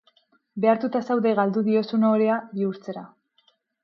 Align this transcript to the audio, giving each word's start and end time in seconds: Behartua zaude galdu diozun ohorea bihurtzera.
Behartua 0.63 1.01
zaude 1.09 1.33
galdu 1.39 1.63
diozun 1.67 2.05
ohorea 2.09 2.39
bihurtzera. 2.55 3.05